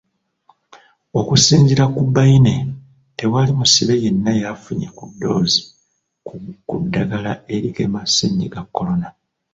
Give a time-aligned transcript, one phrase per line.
[1.19, 2.55] Okusinziira ku Baine
[3.17, 5.61] tewali musibe yenna yafunye ddoozi
[6.67, 9.07] ku ddagala erigema Ssennyiga Corona.